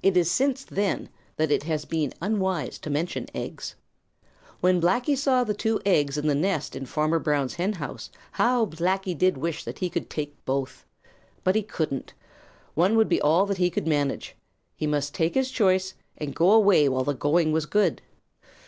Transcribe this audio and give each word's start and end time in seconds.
It 0.00 0.16
is 0.16 0.30
since 0.30 0.62
then 0.64 1.08
that 1.38 1.50
it 1.50 1.64
has 1.64 1.84
been 1.84 2.12
unwise 2.22 2.78
to 2.78 2.88
mention 2.88 3.26
eggs. 3.34 3.74
When 4.60 4.80
Blacky 4.80 5.18
saw 5.18 5.42
the 5.42 5.54
two 5.54 5.80
eggs 5.84 6.16
in 6.16 6.28
the 6.28 6.36
nest 6.36 6.76
in 6.76 6.86
Farmer 6.86 7.18
Brown's 7.18 7.54
henhouse 7.56 8.08
how 8.30 8.66
Blacky 8.66 9.12
did 9.18 9.36
wish 9.36 9.64
that 9.64 9.80
he 9.80 9.90
could 9.90 10.08
take 10.08 10.36
both. 10.44 10.86
But 11.42 11.56
he 11.56 11.62
couldn't. 11.64 12.14
One 12.74 12.94
would 12.96 13.08
be 13.08 13.20
all 13.20 13.44
that 13.46 13.58
he 13.58 13.68
could 13.70 13.88
manage. 13.88 14.36
He 14.76 14.86
must 14.86 15.16
take 15.16 15.34
his 15.34 15.50
choice 15.50 15.94
and 16.16 16.32
go 16.32 16.52
away 16.52 16.88
while 16.88 17.02
the 17.02 17.12
going 17.12 17.50
was 17.50 17.66
good. 17.66 18.02